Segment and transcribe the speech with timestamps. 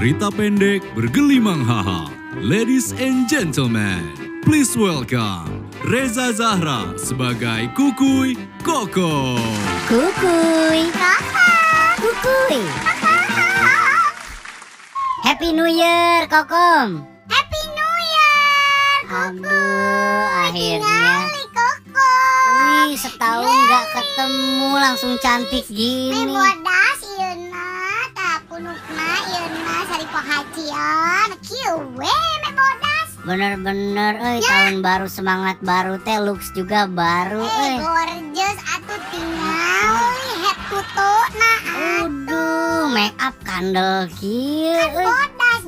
[0.00, 2.08] cerita pendek bergelimang haha.
[2.40, 4.00] Ladies and gentlemen,
[4.40, 8.32] please welcome Reza Zahra sebagai Kukuy
[8.64, 9.36] Koko.
[9.92, 10.88] Kukuy.
[12.00, 12.64] Kukuy.
[15.20, 17.04] Happy New Year, Kokom.
[17.28, 21.28] Happy New Year, Aduh, akhirnya.
[21.28, 22.12] Kali Koko.
[22.88, 26.24] Wih, setahun nggak ketemu langsung cantik gini.
[26.24, 26.69] bodas Yuna,
[30.20, 31.32] Pahacian.
[31.40, 32.12] Kiwe
[32.44, 33.08] me bodas.
[33.24, 37.76] Bener-bener, eh tahun baru semangat baru teh looks juga baru, Eh, eh.
[37.80, 39.96] gorgeous atuh tinggal
[40.44, 41.60] head tutu nah
[42.04, 44.76] Uduh, make up kandel kieu.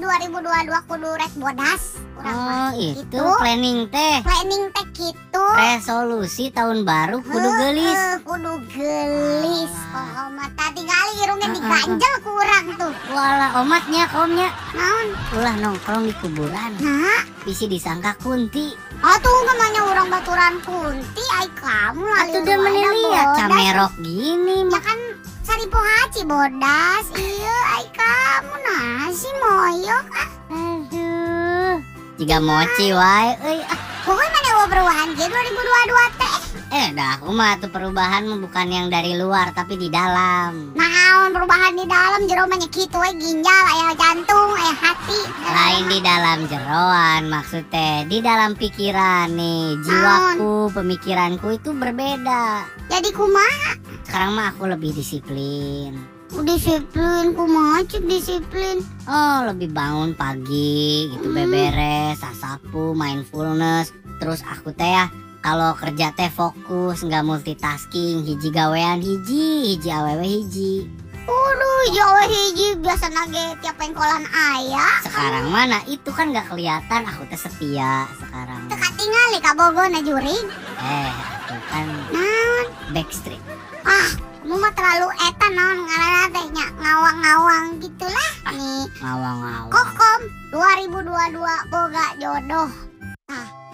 [0.05, 0.29] Kan euy.
[0.29, 1.83] bodas 2022 kudu rek bodas.
[2.12, 3.24] Urang Oh, mah itu Itu.
[3.38, 4.16] planning teh.
[4.23, 5.45] planning teh kitu.
[5.52, 7.92] Resolusi tahun baru kudu gelis.
[7.92, 9.73] Heuh, kudu gelis.
[9.91, 10.23] Alah.
[10.23, 12.92] Oh, mata tinggal irungnya Ah, ah, diganjel kurang tuh.
[13.09, 14.48] Walah, omatnya komnya.
[14.73, 15.06] Naon?
[15.34, 16.73] Ulah nongkrong di kuburan.
[16.78, 18.70] Nah, Bisi disangka kunti.
[19.03, 22.59] atuh ke mana orang baturan kunti ai kamu lalu udah
[22.94, 24.62] lihat camerok gini.
[24.62, 24.98] Ya kan
[25.43, 27.07] sari pohaci bodas.
[27.15, 30.29] Iya, ai kamu nasi moyok ah.
[30.55, 31.75] Aduh.
[32.19, 33.61] Jika mochi wae euy.
[33.67, 36.37] Ah, Pokoknya mana gua perubahan ge 2022 teh.
[36.73, 40.75] Eh, dah aku mah tuh perubahan mah bukan yang dari luar tapi di dalam.
[40.75, 45.21] Naon perubahan di dalam jero mah nya kitu we ginjal aya jantung aya hati.
[45.47, 53.81] Lain di dalam jeroan maksudnya di dalam pikiran nih jiwaku pemikiranku itu berbeda Jadi kumaha?
[54.13, 55.97] Sekarang mah aku lebih disiplin
[56.35, 58.81] Disiplin kumaha cik disiplin.
[59.05, 61.37] oh lebih bangun pagi gitu Hmm.
[61.39, 65.09] beberes sasapu mindfulness terus aku teh ya
[65.41, 70.85] kalau kerja teh fokus nggak multitasking hiji gawean hiji hiji awewe hiji
[71.23, 75.01] Udah jauh hiji biasa nage tiap pengkolan ayah.
[75.01, 80.01] sekarang mana itu kan nggak kelihatan aku teh setia sekarang Teka tinggal di kabogo na
[80.01, 80.47] juring.
[80.79, 82.67] eh aku kan Naon?
[82.91, 83.41] backstreet
[83.82, 84.09] Ah,
[84.43, 88.31] kamu mah terlalu eta naon ngaranna teh nya ngawang-ngawang gitulah.
[88.54, 90.20] Nih, ngawang-ngawang Kokom
[90.54, 92.71] 2022 boga jodoh.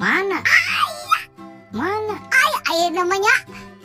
[0.00, 0.38] Mana?
[1.74, 2.16] Mana?
[2.68, 3.34] Aya namanya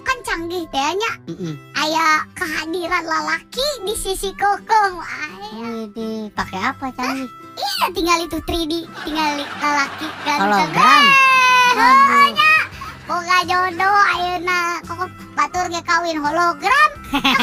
[0.04, 1.12] kan canggih teh nya.
[1.28, 1.56] Mm-mm.
[1.76, 5.04] Aya kehadiran lalaki di sisi Kokom.
[5.04, 7.28] Ay, Widih, pakai apa canggih?
[7.54, 8.74] ya tinggal itu 3D,
[9.04, 9.30] tinggal
[9.60, 10.72] lalaki ganteng.
[10.72, 11.04] Hologram.
[11.74, 12.32] Eh.
[13.04, 13.83] Boga jodoh
[15.94, 16.90] kawin hologram.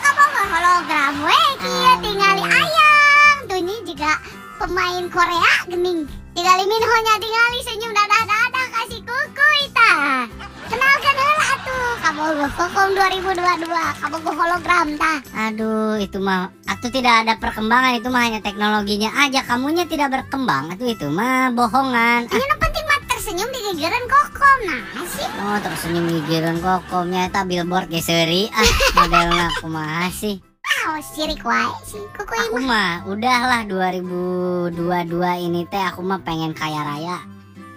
[0.00, 3.36] Kaboga hologram we kieu tingali ayang.
[3.44, 4.16] Tuh ini juga
[4.56, 6.08] pemain Korea gening.
[6.32, 10.24] Tinggali Minho nya tinggali senyum dadah-dadah kasih kukuy tah.
[10.72, 13.68] Kenalkan heula atuh kabogo Kokom 2022
[14.00, 15.18] kabogo hologram tah.
[15.36, 19.44] Aduh, itu mah atau tidak ada perkembangan itu mah hanya teknologinya aja.
[19.44, 20.72] Kamunya tidak berkembang.
[20.72, 22.32] Itu itu mah bohongan.
[22.32, 22.58] Ah, Ini mah
[23.20, 25.28] tersenyum di gegeran Kokom nah sih.
[25.44, 28.64] oh, terus senyum gigiran kokomnya eta billboard geseri ah
[28.96, 30.40] modelnya aku mah sih.
[30.64, 34.72] Ah, sirik wae sih kukuy Aku mah udahlah 2022
[35.36, 37.20] ini teh aku mah pengen kaya raya.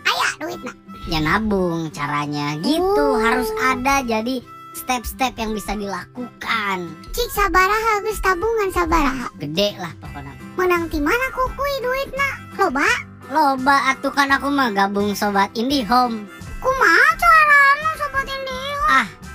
[0.07, 0.71] aya duit nah.
[1.11, 3.19] Ya nabung caranya gitu Oh.
[3.19, 4.39] harus ada jadi
[4.79, 6.87] step-step yang bisa dilakukan.
[7.11, 9.27] Cik sabaraha geus tabungan sabaraha.
[9.35, 10.31] Gede lah pokoknya.
[10.55, 12.29] Menang di mana kukuy duitna?
[12.55, 12.87] Loba?
[13.31, 16.27] Loba atuh kan aku mah gabung sobat IndiHome.
[16.59, 18.59] Kumaha carana sobat ini?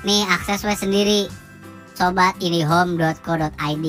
[0.05, 1.23] Nih akses we sendiri.
[1.99, 3.87] sobatindihome.co.id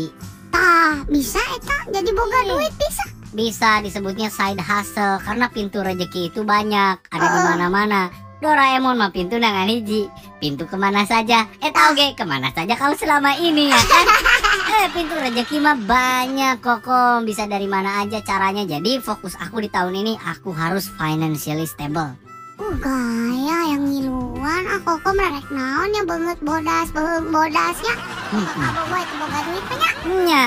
[0.50, 2.48] Tah, bisa eta jadi boga Ih.
[2.50, 3.04] duit bisa.
[3.30, 7.46] Bisa disebutnya side hustle karena pintu rezeki itu banyak, ada di Heeh.
[7.54, 8.10] mana-mana.
[8.42, 10.10] Doraemon mah pintu nangan hiji,
[10.42, 11.46] pintu ke mana saja.
[11.62, 14.06] Eh tau ge ke mana saja kau selama ini ya kan?
[14.80, 17.28] eh pintu rezeki mah banyak kok, Kom.
[17.28, 18.64] bisa dari mana aja caranya.
[18.64, 22.16] Jadi fokus aku di tahun ini aku harus financially stable.
[22.56, 27.96] Uh, gaya yang ngiluan aku kok merek naon yang banget bodas, banget bodasnya.
[28.32, 29.94] Hmm, Apa boga duit banyak?
[30.24, 30.44] Nya,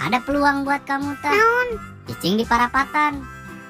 [0.00, 1.36] ada peluang buat kamu tah.
[1.36, 1.68] Naon?
[2.08, 3.20] Cicing di parapatan.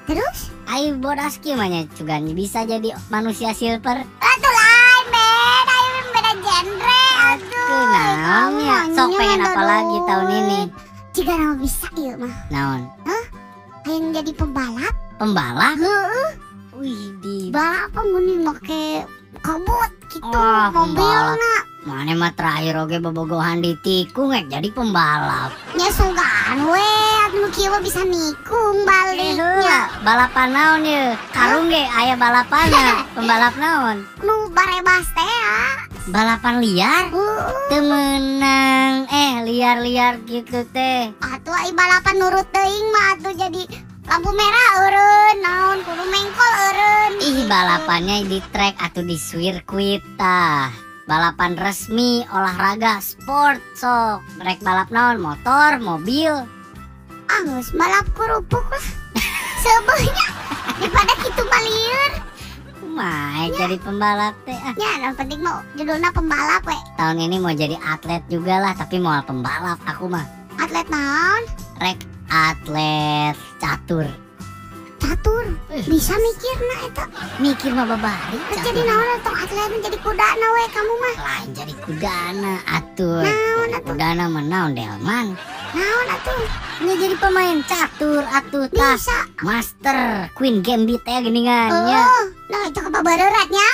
[0.07, 0.47] Terus?
[0.71, 3.99] Ayo bodas gimana juga bisa jadi manusia silver.
[4.23, 4.53] Atuh
[11.11, 12.33] Jika nama bisa iya mah.
[12.49, 12.81] Naon?
[13.83, 14.93] Yang jadi pembalap?
[15.17, 15.75] Pembalap?
[15.75, 16.29] Heeh.
[16.71, 19.03] Wih di Balap mending make
[19.41, 21.55] kabut gitu Wah, mobilna.
[21.81, 25.51] mana mah terakhir oge bobogohan di tikung eh, jadi pembalap.
[25.73, 26.87] Ya sugan we,
[27.25, 29.33] anu kieu bisa nikung Eh, baliknya.
[29.35, 31.03] heula, balapan naon ye?
[31.29, 33.97] Karung ge aya balapana, pembalap naon?
[34.21, 35.88] Nu barebas teh ya.
[36.07, 37.11] Balapan liar?
[37.11, 39.03] Uh, Temenang.
[39.11, 41.11] Eh, liar-liar gitu teh.
[41.19, 43.63] atuh ai balapan nurut teuing mah atuh jadi
[44.07, 47.11] lampu merah eureun naon kudu mengkol eureun.
[47.19, 50.71] Ih, balapannya di track atau di sirkuit tah.
[51.03, 54.23] Balapan resmi olahraga sport sok.
[54.39, 56.31] Rek balap naon motor, mobil.
[57.29, 58.85] Angus balap kerupuk lah.
[59.65, 60.27] Sebeuhnya
[60.79, 61.43] daripada kitu
[62.99, 63.31] mah.
[63.39, 64.57] Kumaha jadi pembalap teh.
[64.57, 66.75] Ah, Ya, yang penting mau judulnya pembalap we.
[66.95, 70.27] tahun ini mau jadi atlet juga lah, tapi mau pembalap aku mah.
[70.55, 71.43] Atlet naon?
[71.79, 71.99] Rek
[72.29, 74.03] atlet catur.
[74.99, 75.45] Catur.
[75.69, 77.05] Eh, Bisa mikirna eta.
[77.39, 78.37] mikir mah babari.
[78.53, 81.15] Jadi naon atau atlet jadi kudana we kamu mah.
[81.17, 83.87] lain jadi kudana atur Naon atuh?
[83.87, 85.27] kudana menaun delman
[85.71, 86.43] Naon atuh?
[86.79, 89.19] Ini jadi pemain catur atuh tah Bisa.
[89.39, 89.97] master
[90.31, 92.79] queen gambit ya geningannya Oh, nah itu.
[92.79, 93.03] Ah,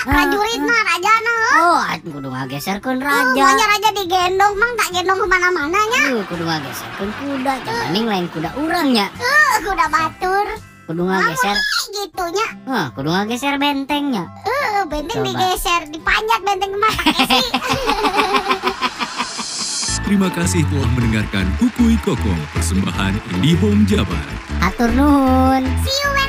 [0.04, 1.46] Prajurit mah raja nah.
[1.56, 6.02] oh atuh kudu ngageserkeun Oh, raja maunya raja digendong mang tak gendong ke mana-mana nya.
[6.08, 10.46] Aduh, kudu ngageserkeun kuda jangan lain kuda urangnya Eh, kuda batur.
[10.86, 12.48] kudu ngageser Kayak gitunya.
[12.66, 15.28] Hah, kudu ngageser bentengnya Eh, benteng Coba.
[15.28, 17.46] digeser, dipanjat benteng pakai sih.
[20.06, 24.22] Terima kasih telah mendengarkan Kukui Kokong persembahan IndiHome Jabar.
[24.62, 26.25] atur nuhun See you